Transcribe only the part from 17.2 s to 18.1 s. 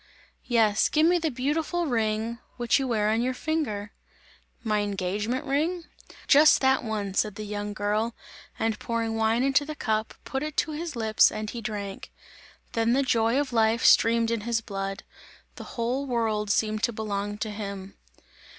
to him.